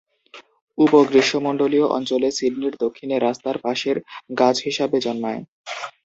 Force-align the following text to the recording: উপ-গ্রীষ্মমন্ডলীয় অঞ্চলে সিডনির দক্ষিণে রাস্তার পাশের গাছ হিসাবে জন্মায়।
উপ-গ্রীষ্মমন্ডলীয় 0.77 1.87
অঞ্চলে 1.89 2.29
সিডনির 2.37 2.75
দক্ষিণে 2.83 3.15
রাস্তার 3.17 3.57
পাশের 3.65 3.97
গাছ 4.39 4.55
হিসাবে 4.67 4.97
জন্মায়। 5.05 5.41